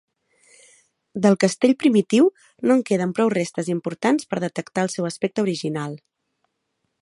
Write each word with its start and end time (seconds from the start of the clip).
Del 1.25 1.35
castell 1.43 1.73
primitiu 1.83 2.31
no 2.69 2.77
en 2.77 2.81
queden 2.89 3.11
prou 3.19 3.29
restes 3.35 3.69
importants 3.75 4.29
per 4.33 4.41
detectar 4.47 4.87
el 4.87 4.93
seu 4.95 5.11
aspecte 5.11 5.45
original. 5.49 5.95